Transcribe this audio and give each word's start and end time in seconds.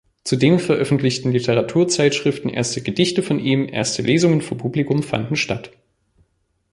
Zudem 0.23 0.57
veröffentlichten 0.57 1.31
Literaturzeitschriften 1.31 2.49
erste 2.49 2.81
Gedichte 2.81 3.21
von 3.21 3.37
ihm, 3.37 3.69
erste 3.71 4.01
Lesungen 4.01 4.41
vor 4.41 4.57
Publikum 4.57 5.03
fanden 5.03 5.35
statt. 5.35 5.69